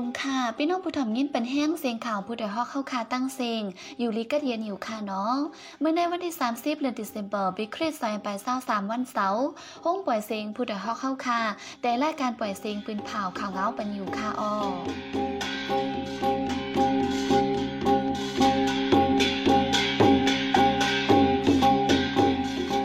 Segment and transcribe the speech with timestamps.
[0.00, 3.62] สูงค่ะพี่น้องผู้ถ่อมยินเป็นแห้งเสียงข่าวผู้ใดฮอกเข้าคาตั้งเสียง
[3.98, 5.34] อยู่ลิกัดเย็นอยู่ค่ะเนาะ
[5.80, 9.46] เมื่อในวันที่ 30เดือนตุลาคมปีคริสต์ศักราช23วันเสาร์
[9.84, 11.40] ห้องปล่อยเสียงผู้ใดฮอกเข้าคา
[11.82, 14.52] แต่รายการปล่อยเสียงปืนเผาข่าวเงาเปันอยู่ค่ะอ้อ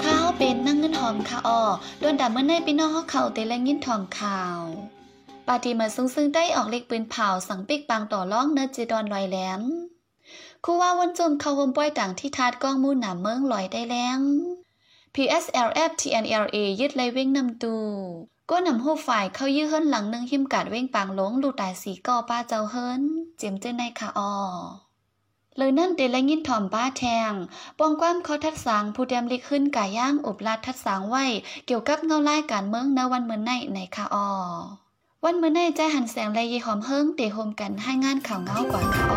[0.05, 1.61] ข้าวเป็นนั่งเงินหอมค่ะอ้อ
[1.99, 4.61] โดนด่าเมื่อในพี่น้องฮอกเขาเตและยินทอมข่าว
[5.47, 9.61] ปาตีมาซึ่งซึ่งได้ออกเล็กปืนเผาสังปิกบางต่อล่องเนื้อจีดอนลอยแหลม
[10.63, 14.19] คู่ว่าวันจมเข้าโฮมป้อยต่างที่ทาดกล้องมูหนาเมืองลอยได้แรง
[15.15, 17.75] PSLF TNLA ยึดเลยเว้งนำตู
[18.49, 23.01] ก็นำหูฝ่ายเข้ายื้อเฮิรนหลังหนึ่งหิมกัดเว้งปางหลงลูตายสีก่อป้าเจ้าเฮิรน
[23.37, 24.33] เจียมเจ้าในค่ะออ
[25.57, 27.31] เลยนั่นเตแลยินถ่อมป้าแทง
[27.79, 31.25] ปองความเขาทัดสางผู้เตรียมลิกขึ้นกาย่างอบลาดทัดสางไว้
[31.65, 34.27] เกี่ยวกับเงาไล่การเมืองในวันเมื่อในในค่ะออ
[35.27, 39.15] วันมื้อในใจหันแสงและยีหอมเฮิงเตะโฮมกันให้งานข่าวเงากว่าค่ะออ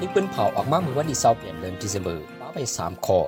[0.00, 3.18] นี่เปิ้นเผาออกมาเมื่อวันที่20เดือนเดือนธันวาคมป้าไป 3 ข้อ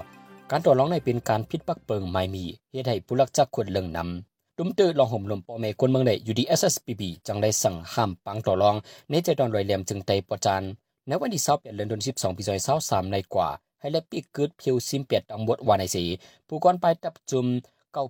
[0.51, 8.75] การต่อรองในเป็นการพิดปักเปิงไม่มีเฮ็ดให้ผู้ลักจักควรเลิงนำดุมเตอลองห่มลมปอแม่คนเมืองได้อยู่ดี SSPB จังได้สั่งห้ามปังต่อรอง
[9.11, 10.63] ในใจดอนรอยเหลี่ยมจึงไตปอจาน
[11.07, 12.43] ในวันที่20เดือนเดือน12ปี
[12.79, 13.51] 2023ในกว่า
[13.83, 16.05] ให้และปีกิดเพียวซิมเปียดตังบดวานในสี
[16.49, 17.47] ผู้ก่อนไปตับจุม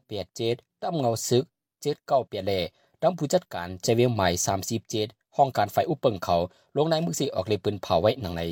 [0.04, 1.44] 987ตั้มเงาซึก
[1.92, 2.52] 798แล
[3.02, 4.28] ตั้งผู้จัดการใจเวียงใหม่
[4.82, 6.36] 37ห้องการไฟอุปเปิงเขา
[6.76, 8.42] ลงในมือสิออกเลยปืนเผาไว้หนังใน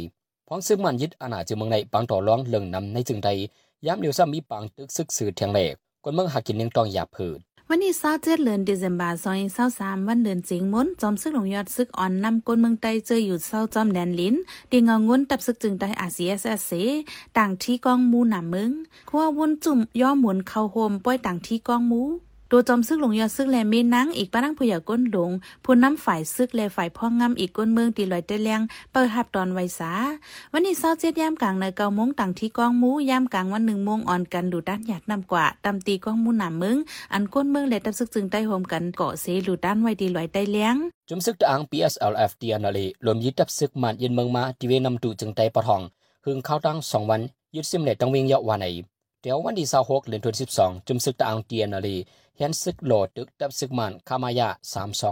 [0.46, 3.30] พร้อมซึ่งมันยึดอาณาจึงเมืองในปางต่อร้องเลิงนำในจึงใด
[3.86, 7.38] ย้ำเดียวซ้ำมีปางตึกซึกสื่อเทียงแหลกคนเมืองหากินเลี้ยงตองหยาบผืด
[7.72, 9.12] วันนี้เศร้าเจ็ดเดือนเดซ ember
[9.60, 14.34] 2023วันเดือนจิงมนจอมซึกหลงยอดซึกอ่อนนำกลเมืองไต้เจออยู่เศร้าจอมแดนลิ้น
[14.70, 16.72] ดีเงางนตับซึกจึงได้ RCSS
[17.38, 18.70] ต่างที่กองมูหนามึง
[19.08, 22.02] คัววนจุ่มย่อหมุนเข้าโฮมป้อยต่างที่กองมู
[22.52, 25.30] ตัวจอมซึกหลงยอดซึกแลเมนังอีกป้านังผู้ใหญ่ก้นหลง
[25.64, 28.60] ผู้น้ำฝ่ายซึกแลฝ่ายพ่องงำอีกก้นเมืองตีลอยเตแรง
[28.92, 29.92] เปิดหับตอนไวสา
[30.52, 36.76] วันนี้เศร้าเจ็ดยามกลางในเกาโมงต่างที่กองมูยามกลางวันหนึ่งโมงอ่อนกันดูด้านอยากนำกว่าตำตีกองมูหนามมึง
[37.12, 40.76] อันก้นเมืองและตับซึกจึงได้โฮมกันเกาะเสลูด้านไว้ดีลอยได้เลียง
[41.08, 45.82] จุมซึกตะอัง PSLF เดียนาลีรวมยึดตับซึกมันยินเมืองมาที่เวนำตูจึงไตปะทอง
[46.24, 47.20] หึงเข้าตั้งสองวัน
[47.56, 48.66] ยึดซิมเลตังเวียงเยาะวานใน
[49.22, 51.96] เดี๋ยววันที่26เดือนธันวาคมจุมซึกตะอังเดียนาลี
[52.36, 54.48] เห็นซึกโหลดตึกตับซึกมันคามายะ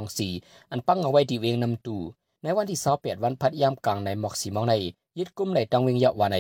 [0.05, 1.97] 324 อันปังเอาไว้ที่เวงนำตู
[2.43, 4.75] ในวันที่28วันพัดยามกลางในหมอกสีมองใน
[5.19, 6.39] ยึดกุมในตังเวียงยาะวานใน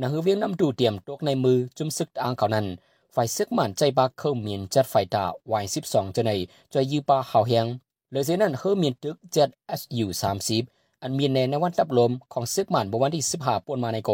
[0.00, 2.66] นังฮือเวียงนำตูเตรียมตกในมือจุมซึกตะอังเขานั้น
[3.14, 6.30] ฝ่ายซึกมันใจบากเข้าเมียนจัดไฟตาวาย12จะใน
[6.72, 7.66] จอยยืปาเฮาเฮียง
[8.10, 10.06] เลยเสียนั้นเฮอเมียนตึก ZSU
[10.52, 14.10] 30อันมีในในวันรับลมของซึกมันบวันที่15ปวนมาในโก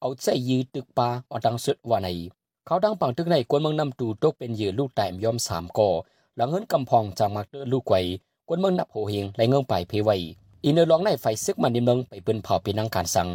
[0.00, 2.08] เอาใจยือตึกปาออดังสุดว่าใน
[2.66, 5.90] เขาดังปังตึกในกวนเมืองนำตูตกเป็นเหยื่อลูกแต่มยอมสามกอ
[6.36, 7.96] หลังเฮินกำพองจากมักเตอลูกไกว
[8.48, 10.10] กวนเมืองนับโหเฮงและเงิงไปเพไว
[10.64, 13.28] อีเนอร์ลองในไฟซึกมันในเมืองไปเปืนเผาเป็นนังการสั่ง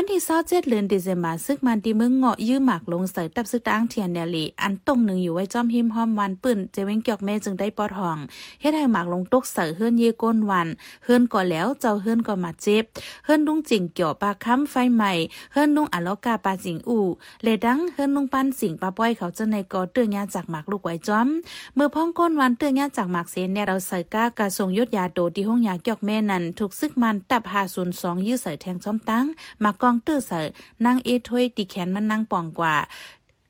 [0.00, 8.16] วันที่27เดือนเดซ ember ซึกมันที่เมืองเงาะยื้อหมากลงเสยตับซึกตางเทียนเนลีอันตรงหนึ่งอยู่ไว้จอมหิมหอมวันปืนเจเวงเกียกแม่จึงได้ปอทอง
[8.60, 10.68] เฮ็ดให้หมากลงตกเสยเฮือนเยก้นวัน
[11.04, 12.84] เฮือนก่อแล้วเจ้าเฮือนก็มาเจ็บ
[13.24, 15.12] เฮือนลุงจิงเกี่ยวปลาค้ำไฟใหม่
[15.52, 17.04] เฮือนลุงอะลอกาปลาจิงอู่
[17.42, 21.28] เลดังเฮือนลุงปันสิงปลาป้อยเขาจะในกอเตื้องยาจากหมากลูกไว้จอม
[21.74, 29.26] เมื่อพ้องก้นวันเตื้องยาจากหมากเซนเนี่ยเราใส่ก้ากระทรงยศยาโดที่ห้องยาเกียกแม่นั้นถูกซึกมันตับหาศูนย์สองยื้อใส่แทงซ้อมตั้ง
[29.64, 30.40] มากกองตื้อใส่
[30.84, 32.74] นางเอถ้วยตีแขนมันนางป่องกว่า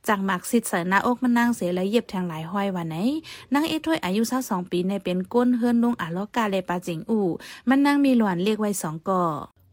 [0.08, 2.96] จากหมากสิทธิ์ใส่หน้าอกมันนางเสียและเยียบแทงหลายห้อยวันไหน
[3.54, 7.26] นางเอถ้วยอายุสักสองปีในเป็นก้นเฮือนลุงอาลอกาเลปาจิงอู่
[7.68, 9.22] มันนางมีหลวนเรียกไว้สองก่อ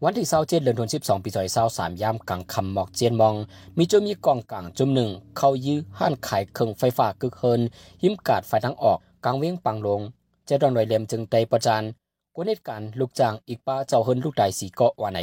[0.04, 1.30] วันที่27เดือนธันวาคมปี
[1.66, 3.36] 2023ยามกลางคำหมอกเจียนมอง
[3.78, 7.62] มีจุมีกองกลางจุมหนึ่ง เข้ายื้อห้านขายเครื่องไฟฟ้ากึกเฮิน
[8.02, 10.02] หิมกาดไฟทั้งออกกลางเวียงปังลง
[10.46, 11.84] เจดอนรอยเหลมจึงไตประจาน
[12.36, 15.20] กวนเหตุการณ์ลูกจ้างอีกป้าเจ้าเฮินลูกใดสีเกาะว่าไหน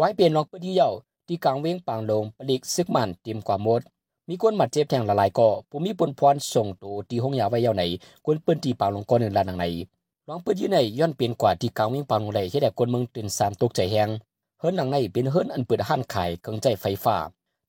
[0.00, 0.90] ไว้เปลี่ยนลองปืนที่เยา
[1.26, 3.82] ที่กลางเวียงปังลงปลิกซึกมันเตรียมกว่ามด
[4.28, 7.82] มีคนหมัดเจ็บแทงละลายก่อผู้มีปนพรส่งตัวที่ห้องยาไว้เยาไหน
[8.24, 9.64] กวนปืนตีปังลงก้อนหนึ่งลานังไหน
[10.28, 14.08] ลองปืนยี่ไหนย้อนเปลี่ยนกว่าที่กลางเวียงปังลงไหลให้แด่คนเมืองตื่นสามตกใจแหง
[14.58, 17.16] เฮิรนหลังในเป็นเฮิรนอันเปิดห้านขายเครื่องใจไฟฟ้า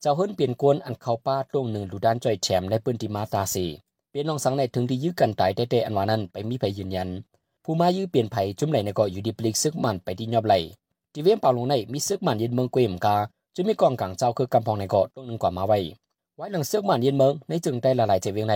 [0.02, 3.66] เจ้าเฮิรนเปลี่ยนกวนอันเข้าป้าตรงหนึ่งดูด้านจ่อยแฉมในปืนติมาตาสี
[4.10, 7.10] เปลี่ยนลองสังในถึงที่ยื้อกันตายแต่แต่อันวานั้นไปมีไผยืนยัน
[7.64, 10.56] ผู้มายื้อเปลี่ยนไผจุ่มไหลในเกาะอยู่ดีปลีกซึกมันไปที่ยอบไหล
[11.14, 13.16] ทีเวียนเป่าลงในมีซึกมันยืนเมืองเกวมกา
[13.56, 15.80] จะมีกองกลางเจ้าคือกำพองในเกาะตรงหนึ่งกว่ามาไว้
[16.36, 18.56] ไว้หลังซึกมันยืนเมืองในจึงได้ละลายเจเวียงใน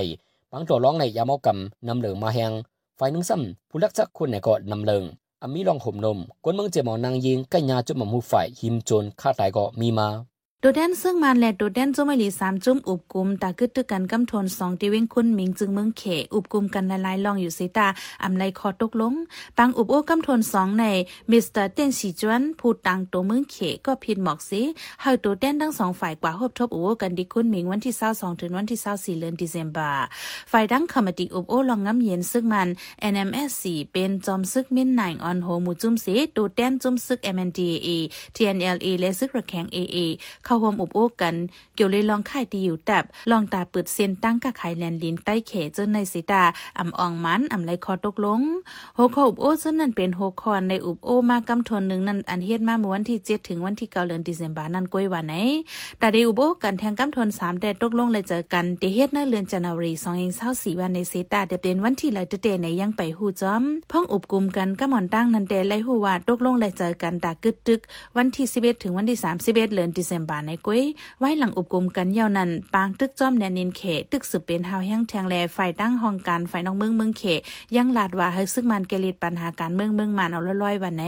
[0.51, 2.51] บางตัวร้องในยามเอากำนำเหลืองมาแหง
[2.95, 5.03] ไฟหนึ่งซ้ำผู้รักจักคนในเกาะนำเหลือง
[5.41, 10.07] อามีลองห่มนมกวนเมืองเจมอนางยิงใกล้ยาจุดหม่อมหูฝ่ายหิมโจนฆ่าตายก็มีมา
[10.65, 17.88] โดแดนซึ่งมันและโดแดนจุ้มไอหลีสามจุ้มอุบกุมตากึดตึกกันกำทนสองตีเว้งคุณหมิงจึงเมืองเขอุบกุมกันละลายลองอยู่สิตา
[18.24, 19.13] อำไลคอตกลง
[19.57, 20.86] ปังอุบโอ้กำทนสองใน
[21.31, 24.62] มิสเตอร์เต้นสีจวนพูดตังตัวเมืองเขก็ผิดหมอกสิ
[25.01, 29.92] เฮาโดแดนทั้งสองฝ่ายกว่าฮบทบอุบโอ้กันดีคุณหมิงวันที่22ถึงวันที่24เดือนธันวา
[30.51, 32.69] ฝ่ายดังคอมติอุบโอ้ลองงำเย็นซึ่งมัน
[33.13, 37.89] NMSC เป็นจอมซึกมินหนายออนโฮมูจุ้มสิโดแดนจุ้มซึก MNDAA
[38.36, 39.98] TNLA และซึกระแข็ง AA
[40.45, 41.35] เข้าร่วมอบโอ้กัน
[41.75, 46.44] เกี่ยวเลยลองค่ายดีอยู่แตบลองตาเปิดเส้นตั้งกะไข่แลนลินใต้เขจนในสิตา
[46.79, 48.41] อ่ำอองมันอ่ำไรคอตกลง
[48.95, 55.35] โฮคออบโอ้ซึ่งนั่นเป็นโฮคอนในอุบโอมากำทนหนึ่งนั่นอันเฮ็ดมาเมื่อวันที่7ถึงวันที่9เดือนธันวานั่นก้อยวันไหน
[56.00, 59.91] แต่ได้อุบโอกันแทงกำทน3แต่ตกลงเลยเจอกันที่เฮ็ดในเดือนจันทวารี
[60.38, 67.79] 2024วันในสิตาเดเป็นวันที่เลยเตในยังไปฮู้จอมพ้องอุบกุมกันก็หมอนตั้งนันแต่ไลฮู้ว่าตกลงเลยเจอกันตากึดตึก
[68.17, 70.84] วันที่11ถึงวันที่31เดือนธันวาในกุ้ย
[71.19, 73.81] ไว้หลังอุบกุมกันยาวนั้นปางตึกจอมแดนนินเข
[74.12, 77.24] ตึกสืบเป็นหาวแห้งแทงแลฝ่ายตั้งห้องการฝ่ายนอกเมืองเมืองเข
[77.75, 81.04] ยังลาดว่าให้ซึ่งมันเกลิดปัญหาการเมืองเมืองมันเอาลอยวันไหน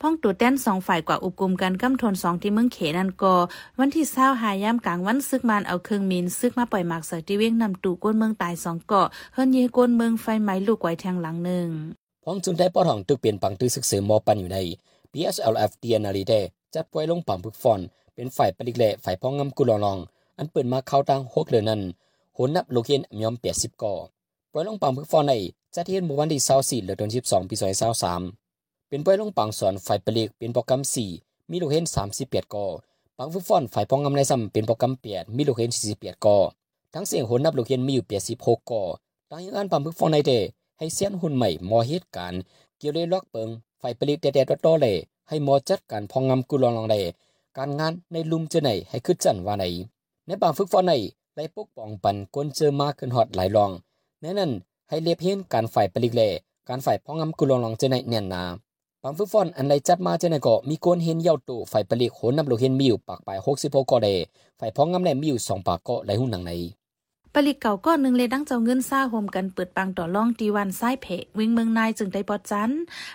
[0.00, 3.34] พ้องตัวแต้นสองฝ่ายกว่าอุบกุมกันกำทนสองที่เมืองเขนั่นก็
[3.78, 11.68] วันที่เศร้าหายามกลางวันซึกมันเอาเครื่องมินซึกมาปล่อยหมากใส่ที่เว้งนำตู่ก้นเมืองตายสองเกาะเฮิรนเยก้นเมืองไฟไหม้ลูกไว้แทงหลังหนึ่ง
[12.24, 14.58] พ้องจุนได้ปอทองตึกเปลี่ยนปังตื้อซึกเสริมอปันอยู่ใน
[15.12, 16.34] PSLF เดียนาลีเด
[16.74, 17.80] จัดปล่อยลงปังพึกฟอน
[18.20, 19.98] เป็นฝ่ายปลิกแหล่ฝ่ายพ้องงำกุลอลอง
[20.38, 21.80] อันเปิดมาเข้าตังหกเดือนนั้น
[22.34, 23.94] โหนนับโลเคนยอมเปียสิบก่อ
[24.52, 25.32] ปล่อยลงปังพึกฟอนใน
[25.74, 26.40] จัดเทียนม้วันที่
[26.82, 27.54] 24เดือน12ปี
[28.22, 30.82] 2023เป็นปล่อยลงปังสอนฝ่ายปลิกเป็นโปรแกรม
[31.14, 31.84] 4มีโลเคน
[32.18, 32.66] 38ก่อ
[33.18, 36.36] ปังพึกฟอนฝ่ายพ้องงำในซ้ำเป็นโปรแกรม8มีโลเคน48ก่อ
[36.94, 38.06] ทั้งเสียงโหนนับโลเคนมีอยู่
[38.36, 38.82] 86ก่อ
[39.30, 40.32] ตั้งยังอันปังพึกฟอนในเด
[40.78, 42.40] ให้เสียนหุ่นใหม่มอเหตุการณ์
[42.78, 43.48] เกี่ยวเลยล็อกเปิง
[43.80, 44.96] ฝ่ายผลิตแต่ๆต่อๆเลย
[45.28, 47.00] ให้มอจัดการพองงำกุลองลองได้
[47.62, 49.64] การงานในลุมเจไหนให้ขึ้นจันว่าไหน
[50.26, 50.92] ในบางฝึกฟอนใน
[51.36, 53.70] ได้ปกป้องปันกวนเจอมากขึ้นฮอดหลายรอง
[54.20, 54.52] แน่นั้น
[54.88, 56.22] ให้เรียบเห็นการฝ่ายปลิกแล
[56.68, 58.42] การฝ่ายพ้องงำกุลองลองเจไหนแน่นนา
[59.02, 64.12] บางฝึกฟอนอันใดจัดมาเจไหนก็มีคนเห็นเย่าตู่ฝ่ายปลิกโหนนำโลเห็นมีอยู่ปากปลาย66ก็ได้
[64.60, 66.52] ฝ่ายพ้องงำแนมีอยู่2ปากก็ไหลหุ่นหนังใน
[67.34, 72.70] ปลิกเก่าก้อนหนึ่งเลยดังเจ้าเงินซ่าโฮมกันเปิดปังต่อล่องตีวันซ้ายเพะวิ่งเมืองนายจึงได้ปอดจัน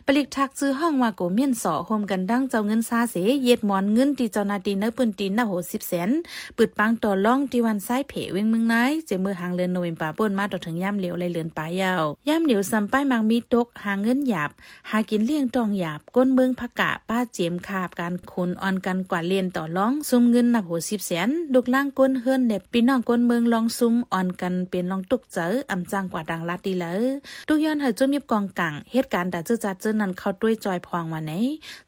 [0.05, 6.09] ปลิกทักซื้อห้องว่าโกเมียนสอโฮมกันดังเจ้าเงินซ่าเสเย็ดหมอนเงินตีเจ้านาตีเนื้อปืนตีหน้าโหสิบแสน
[6.55, 14.49] เปิดปังต่อล่องตีวันซ้ายเพะวิ่งเมืองนายเจมือหางเลือนโนเวมป่าป่นมาต่อถึงย่ำเหลียวเลยเลือนป่ายาวย่ำเหลียวซัมป้ายมังมีตกหางเงินหยาบ
[14.89, 27.03] หากินเลี้ยงตองหยาบก้นเมืองพักกะป้าเจียมขาบการคนออนกันกว่าเลียนต่อล่องซุ่มเงินหนับโหสิบแสนลูกล่างก้นเฮือนเด็บพี่น้องก้นเมืองลองซุ่มออนกันเป็นลองตุกเจออำจังกว่าดังลาดีเลย
[27.47, 31.31] ตุกย้อนเฮาจุ่มยิบกองกังเหตุการณ์แต่เจ้าจัดเจ้านั้นเข้าด้วยจอยพองมาไหน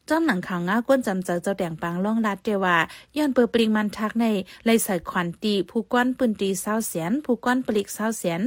[0.10, 2.78] จ้อมหนังข่าวง้าก้นจำเจอเจ้าแดงปางล่องลาดเดว่า
[3.18, 4.25] ย้อนเปิดปริงมันทักใน
[4.66, 8.42] เลยใส่ขวัญตีผู้ก้อนปืนตีเศร้าแสนผู้ก้อนปลิกเศร้าแสน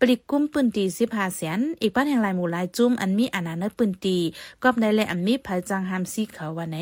[0.00, 4.18] ปลิกกุ้มปืนตีสิบห้าแสนอีกบ้านแห่งลายหมู่ลายจุ่มอันมีอานาเนปืนตี
[4.62, 6.76] กอบในและอันมีภัยจังหามซีเขาว่าไหน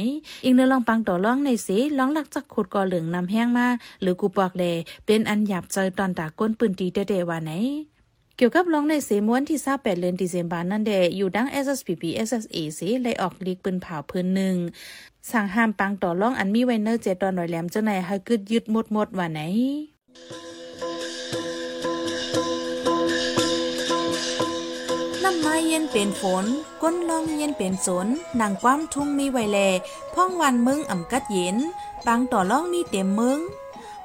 [0.45, 1.69] อีกเนื้อลองปังต่อล่องในเส
[1.99, 3.67] ลองหลักจักขุดก่อเหลืองนำแห้งมา
[4.03, 4.65] หรือกูปอกแล
[5.07, 7.53] เป็นอันหยาบเจอตอนตาก้นปืนตีเดๆว่าไหน
[8.37, 14.57] เกี่ยวกับร้องในเสมวนที่ทราบแปดเดือนดิเซมบานั่นเดอยู่ดัง SSPP SSA เสเลยออกลีกปืนเผาพื้นหนึ่ง
[15.31, 19.41] สั่งห้ามปังต่อร้องอันมีไวเนอร์เจตอนหน่อยแหลมเจ้าไหนายให้กึดยึดหมดหมดว่าไหน
[25.23, 26.45] น้ำไม้เย็นเป็นฝน
[26.83, 28.07] ก้นลองเย็นเป็นสน
[28.41, 29.59] นางความทุ่งมีไวแล
[30.15, 31.57] พ่องวันมึงอ่ำกัดเย็น
[32.07, 33.39] ปังต่อล่องมีเต็มมึง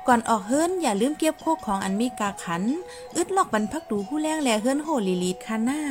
[0.08, 2.64] ก่อนออกเฮิรนอย่าลืมเก็บโคกของอันมีกาขัน
[3.16, 5.82] อึดลอกบรรพักดูผู้แรงแลเฮิรนโหลีลีดคาหน้า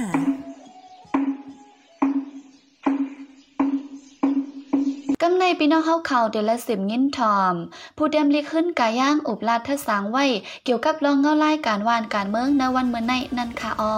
[5.23, 7.55] กำในพี่น้องเฮาเขาเดอนละสิบงินทอม
[7.97, 10.25] ผู้เดมลิขึ้นกาย่างอุบลาดทะสางไว้
[10.65, 13.95] เกี่ยวกับรองเงาไล่การวานการเมืองในวันเมื่อในนันคาออ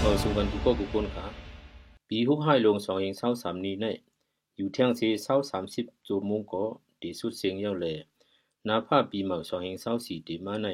[0.00, 1.24] เออสุวรรณกุกกุกนขา
[2.10, 3.86] ปีหกห้าลงสองเองเศร้าสามนี้ใน
[4.60, 6.64] อยู่เที่ยงสีเศร้าสามสิบจูมงก็
[7.02, 7.96] ดีสุดเสียงเยาเลย
[8.68, 10.66] นาผ้าปีเหมาสองเองเศร้าสี่ดีมาใน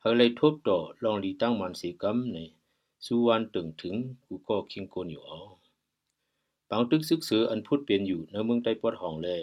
[0.00, 2.38] เฮเลยทบต่อลองลีตั้งมันสีกำใน
[3.04, 5.38] สุวรรณตึงถึงกูก็คิงโกนอยู่อ๋อ
[6.68, 9.40] บางตึกซึกเสืออันพูดเปลี่ยนอยู่ในเมืองใต้ปอดห้องเลย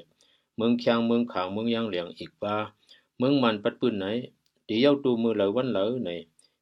[0.58, 2.56] เมืองเคียงเมืองขางเมืองยางเหลียงอีกว่า
[3.18, 4.06] เมืองมันปัดปืนไหน
[4.66, 6.10] เดี๋ยวตูมือเหลวันเหลอใน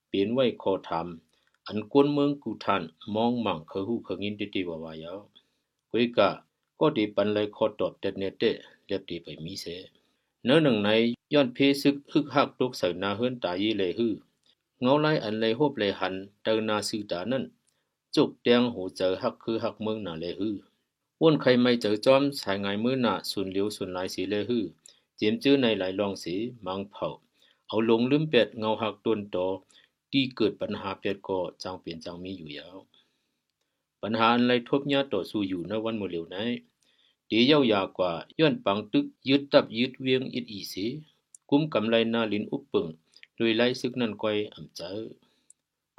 [0.08, 2.82] เปลี่ยนไว้คอทำอันกวนเมืองกูทัน
[3.16, 5.20] มองมั่งเคหูเคงินติติวาวายาว
[5.92, 6.30] เวกะ
[6.80, 8.44] ก็ดีปันเลยขอตอบเด็ดเนเต
[8.86, 9.66] เรียบดีไปมีเส
[10.46, 10.90] เนื้อหนึ่งใน
[11.34, 14.14] ย้อนเพซึกฮึกฮักตกใส่นาเฮือนตายีเลยฮือ
[14.82, 17.44] เงาไล่อันเลยโฮบเลยหันเตอนาซื้อตานั่น
[18.16, 20.56] จุกแดงหูเจอฮักคือฮักเมืองนาเลยฮือ
[21.22, 24.66] อ้วนใครไม่เจอจอมสายไงมือหนาสุนเหลียวสุนหลายสีเลหือ
[25.16, 27.08] เจียมจื้อในหลายรองสีมังเผา
[27.68, 29.38] เอาลงลืมเป็ดเงาหักต้นโต
[30.12, 32.78] ที่เกิดปัญหาเป็ดก็จางเปลี่ยนจางมีอยู่ยาว
[34.02, 36.38] ปัญหาอะไรทบยาต่อสู้อยู่ในวันมือเหลียวไหน
[37.28, 40.86] เดียวยากว่าย้อนปังตึกยึดตับยึดเวียงอิดอีสี
[41.50, 42.88] กุมกำไรนาลินอุปปึง
[43.36, 45.00] โดยไล่ซึกนั่นก้อยอ่ำเจอ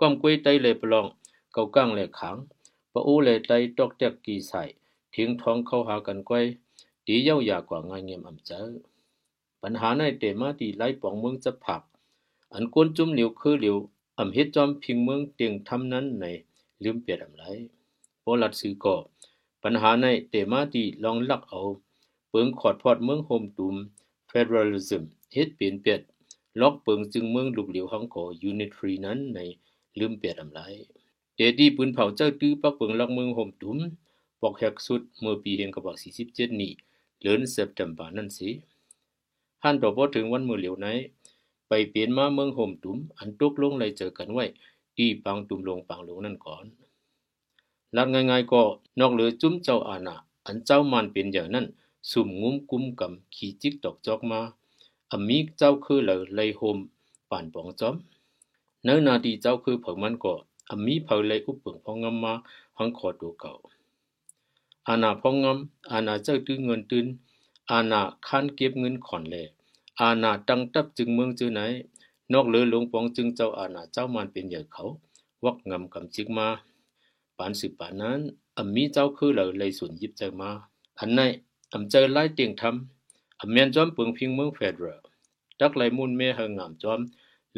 [0.00, 1.06] ก้อมกวยไตเลยปลอง
[1.52, 2.36] เกาก้างเลยขัง
[2.92, 4.62] ปะอูเลยไตตอกแตกกีใส่
[5.14, 6.44] ทิ้งท้องเข้าหากันก้อย
[7.06, 8.60] ดีเย้ายากว่าง่ายเงียมอ่ำเจอ
[9.62, 11.82] ปัญหาในเตมาที่ไล่ปองเมืองจะผัก
[12.52, 13.76] อันกวนจุ่มเหลียวคือเหลียว
[14.18, 16.24] อ่ำเฮ็ดจอมพิงเมืองเตียงทำนั้นใน
[16.82, 17.44] ลืมเปียดอ่ำไร
[18.30, 18.96] อลัดซือก็
[19.62, 21.62] ปัญหาในเตมาที่ลองลักเอา
[22.30, 23.74] เปิงขอดพอดเมืองโฮมตุม
[24.30, 26.00] federalism เฮ็ดเปลี่ยนเปียด
[26.60, 29.38] ล็อกเปิงจึงเมืองลูกเหลียวหังขอ unitary นั้นใน
[29.98, 30.60] ลืมเปียดอำไร
[31.36, 33.78] เดดีปืนเผาเจ้าตื้อปักเปิงลักเมืองโฮมตุม
[34.40, 35.96] ปอกแฮกสุดเมื่อปีเฮงกบัก
[36.28, 36.72] 47นี้
[37.20, 38.50] เดือนเซปเทมเบอร์นั่นสิ
[39.62, 40.86] หันต่อพอถึงวันมือเหลียวไหน
[41.68, 44.44] ไปเปลี่ยนมาเมืองโฮมตุมอันตกลงเลยเจอกันไว้
[44.96, 46.64] ที่ปังตุมลงปังลงนั่นก่อน
[47.96, 48.62] ลัดง่ายๆก็
[49.00, 50.14] นอกเหลือจุ้มเจ้าอาณา
[50.46, 51.66] อันเจ้ามันเป็นอย่างนั้น
[52.10, 54.40] สุ่มงุ้มกุมกำขี่จิกตอกจอกมา
[55.10, 56.78] อมีเจ้าคือเหลยเลโฮม
[57.30, 57.94] ป่านปองจอม
[58.84, 60.34] เนื้อนาดีเจ้าคือเผิงมันก็
[60.68, 62.32] อมีเผาเลอุปเปิงพองงำมา
[62.78, 63.52] หังขอตัวเก่า
[64.88, 67.06] อาณาพองงำอาณาเจ้าตื้อเงินตื้น
[67.70, 69.46] อาณาคันเก็บเงินขอนเลย
[70.00, 71.60] อาณาตังตับจึงเมืองจือไหน
[72.32, 74.84] นอกเหลือหลวงปองจึงเจ้าอาณาเจ้ามันเป็นใหญ่เขา
[75.44, 76.48] วักงำกำจิกมา
[77.38, 78.20] ปานสิบปานนั้น
[78.58, 80.50] อำมีเจ้าคือเลยเลยส่วนยิบใจมา
[80.98, 81.20] อันไหน
[81.72, 84.94] อำเจอไล่เตียงทำอำเมียนจอมเปิงพิงเมืองเฟดเรอ
[85.60, 87.00] ดักไหลมุนเมหงามจอม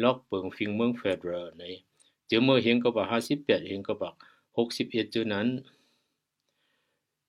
[0.03, 1.63] ล็อกเปิงพิงเมืองเฟดเรอใน
[2.27, 4.13] เจอเมื่อเห็นก็บอกห้าสิบแปดเห็นก็บอก
[4.57, 5.47] หกสิบเอ็ดจือนั้น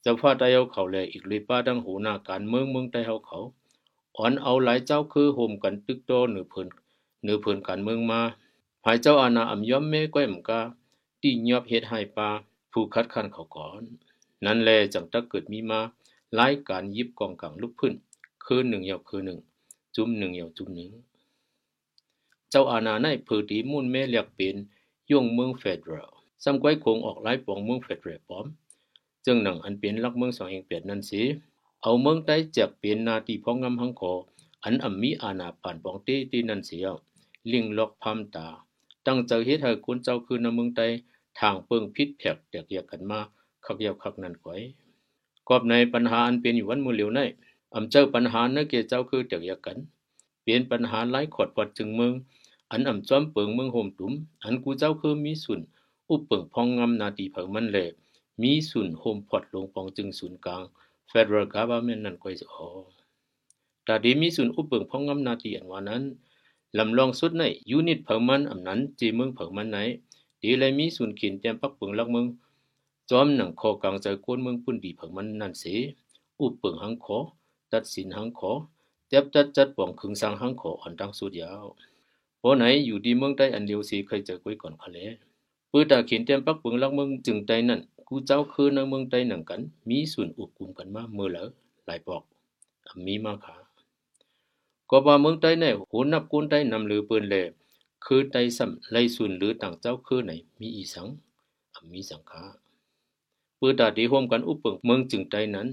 [0.03, 3.39] เจ้าฟ้าได้เอาเขาเลยอีกเลยป้าดังหูหน้าการเมืองเมืองได้เอาเขา
[4.17, 6.67] อ่อนเอาหลายเจ้าคือโฮมกันตึกโตเหนือเพิ่น
[7.23, 8.21] เหนือเพิ่นการเมืองมา
[8.85, 10.61] ภายเจ้าอาณาอำยอมแม่ก้อยมกา
[11.25, 12.31] ที่ยอบเฮ็ดให้ปา
[12.73, 13.83] ผู้คัดค้านเขาก่อน
[14.45, 15.81] นั้นแลจังตะเกิดมีมา
[16.35, 17.95] หลายการยิบกองกลางลุกขึ้น
[18.45, 19.39] คือหนึ่งเหยวคือหนึ่ง
[19.97, 20.91] จุ่มหนึ่งเหยวจุ่มหนึ่ง
[22.51, 24.57] เจ้าอาณาในเผือดีมุ่นแม่เรียกเป็น
[25.11, 26.13] ย่งเมืองเฟดเรล
[26.43, 28.47] ซ้ำก้อยคงออกหลายปองเมืองเฟดเรลปอม
[29.27, 31.23] จึงหนังอันเป็นลักเมืองสองเองเปียดนั่นสิ
[31.83, 34.13] เอาเมืองใต้จากเปลี่ยนนาทีพ้องงำหังขอ
[34.65, 36.87] อันอ่ำมีอาณาป่านปองเต้ที่นั่นเสีย
[37.53, 38.49] ลิงล็อกพามตา
[39.07, 40.87] ตั้งใจเฮ็ดให้คนเจ้าคือนเมืองใต้
[41.41, 43.21] ทางเปิงพิษแผกแตกแยกกันมา
[43.65, 44.61] คักเยาวคักนั่นก้อย
[45.49, 47.21] กอบในปัญหาอันเป็นอยู่วันมือเหลียวใน
[47.75, 49.77] อำเจ้าปัญหาเนื้อเกเจ้าคือแตกแยกกัน
[50.43, 52.13] เปลี่ยนปัญหาหลายขอดปอดจึงเมือง
[52.71, 54.13] อันอำจอมเปิงเมืองโฮมตุม
[54.45, 55.61] อันกูเจ้าคือมีสุน
[56.09, 57.79] อุปเปิงพองงำนาตีเผิงมันแล
[58.43, 60.63] มีสุนโฮมพอดลงปองจึงศูนย์กลาง
[61.11, 62.69] Federal Government นั่นก้อยสิออ
[63.87, 66.03] ตาดีมีสุนอุปเปิงพองงำนาตีอันว่านั้น
[66.79, 69.79] ลำลองสุดในยูนิตเผิงมันอำนั้นจีเมืองเผิงมันไหน
[70.43, 72.27] ดีเลยมีสุนขินเตรียมปักเปิงลักเมือง
[73.11, 75.75] จอมหนังคอกลางใจกวนเมืองปุ่นดีเผิงมันนั่นสิ
[76.41, 77.19] อุปเปิงหังขอ
[77.73, 78.53] ตัดสินหังขอ
[79.09, 81.65] เตียบจัดจัดป่องคึงสังหังขออันดังสุดยาว
[82.41, 84.99] พอไหนอยู่ดีเมืองใต้อันเดียวสิเคยเจอก้ยก่อนคะเล
[85.71, 91.49] ปื้อตาขินเตรียมปักเปิงลักเมืองจึงใจนั่นกูเจ้าคือในเมืองใต้หนังกัน มีส่วนอุบกุมกันมาเมื่อแล้ว
[91.87, 92.23] หลายปอก
[93.07, 93.57] มีมาขา
[94.91, 97.35] ก็ว่าเมืองใต้ในโหนับกุนใต้นำลือปืนแล
[98.07, 101.09] คือไตซ้ำไลสุนหรือต่างเจ้าคือไหน มีอีสัง
[101.93, 102.43] มีสังขา
[103.59, 105.69] ปือดาดีห่วมกันอุปเปิงเมืองจึงไตนั้น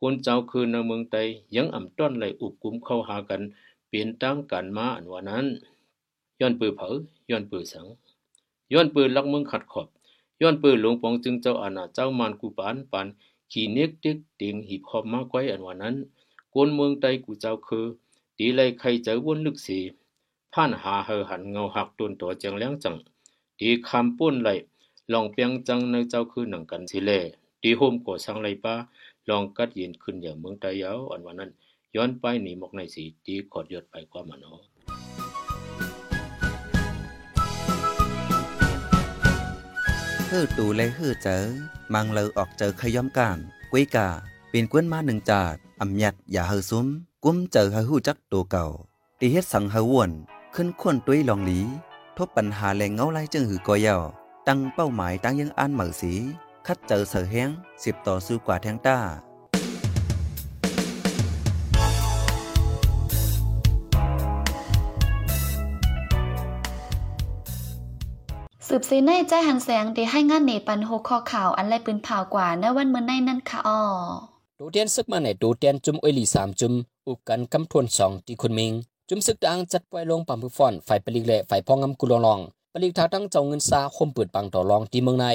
[0.00, 1.16] คนเจ้าคือในเมืองไต
[1.56, 3.42] ยังอ่ำต้อนไหลอุบกุมเข้าหากัน
[3.88, 5.44] เปลี่ยนตั้งกันมาอันว่านั้น
[6.40, 6.88] ย้อนปือเผอ
[7.30, 7.86] ย้อนปือสัง
[8.72, 9.88] ย้อนปือลักเมืองขัดขอบ
[10.42, 13.06] ย้อนปือหลวงปองจึงเจ้าอาณาเจ้ามานกูปานปาน
[13.52, 15.94] ขี่เน็กเด็กเตียงหีบหอบมาไว้อันว่านั้น
[16.52, 17.84] กวนเมืองไตกูเจ้าคือ
[18.38, 19.78] ตีไลใครเจอวนลึกสี
[20.58, 22.96] ผ่านหาเฮอหันเงาหักตุนตัวเจังเลี้ยงจัง
[23.60, 24.48] ตีคำป้นไหล
[25.12, 27.10] ลองเปียงจังในเจ้าคือหนังกันสิเล
[27.62, 28.74] ตีโฮมก่อสังไหลป้า
[29.28, 31.50] ลองกัดยินขึ้นอย่างเมืองตายาวอันวันนั้น
[31.94, 34.52] ย้อนไปหนีหมกในสีตีขอดยศไปความมันอ
[40.28, 41.38] ฮือตูและฮือเจอ
[41.94, 43.38] มังเลอออกเจอขย้อมการ
[43.72, 44.08] กุ้ยกา
[44.50, 46.86] เป็นกวนมาหนึ่งจาดอำยัดอย่าเฮอซุ้ม
[47.24, 48.66] กุ้มเจอเฮอหู้จักตัวเก่า
[49.20, 50.12] ตีเฮ็ดสังเฮอวน
[50.56, 51.60] ขึ้นควนตุ้ยลองหลี
[52.16, 54.02] ทบปัญหาแหล่งเงาไล่จึงหือกอยาว
[54.48, 56.12] ตั้งเป้าหมายตั้งยังอ่านเหมือสี
[56.66, 57.48] คัดเจอเสือแห้ง
[57.84, 58.98] สิบต่อสู้กว่าแทงต้า
[68.66, 73.80] สืสืบซีในใจหันแสงเดให้งานเนปันโฮคอข่าวอันไรปืนเผากว่าในวันเมื่อในนั่นค่ะอ้อ
[74.58, 76.72] ดูเตียนซึกมาในดูเตียนจุมอวยหลีสามจุม
[77.06, 78.72] อุกกันกำทวนสองที่คุณมิง
[79.08, 82.38] จุมซึกดังจัดปล่อยลงปัมผู้ฟอนฝ่ายปลิกเละฝ่ายพองงำกุลองลอง
[82.72, 85.26] ปลิกทาตั้งเจ้าเงินซาคมเปิดปังต่อรองที่เมืองใน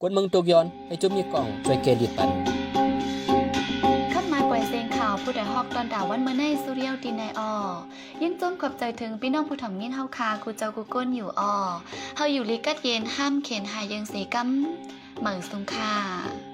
[0.00, 2.28] กวนเมืองโตกยอนให้จุมมีกล่องช่วยเกลีปัน
[4.12, 7.52] ขับมาปล่อยเสียงข่าวผู้ใดฮอกตอนดาวันเมื่อในสุเรียวดีในอ้อ
[8.22, 11.54] ยินจมขอบใจถึงพี่น้องผู้ถ่อมยินเฮาคากูเจ้ากูก้นอยู่ออ
[12.16, 16.49] เฮาอยู่ลิกัดเย็นห้ามเข็นหายยังเสกำเหมือสุงค่า